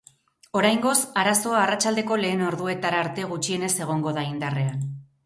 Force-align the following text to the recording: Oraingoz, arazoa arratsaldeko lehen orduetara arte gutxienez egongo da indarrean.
Oraingoz, 0.59 0.93
arazoa 1.23 1.59
arratsaldeko 1.65 2.17
lehen 2.21 2.41
orduetara 2.45 3.03
arte 3.05 3.27
gutxienez 3.35 3.71
egongo 3.87 4.15
da 4.19 4.25
indarrean. 4.31 4.83